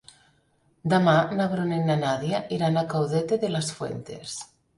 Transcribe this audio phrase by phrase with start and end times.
[0.93, 4.35] Demà na Bruna i na Nàdia iran a Caudete de las Fuentes.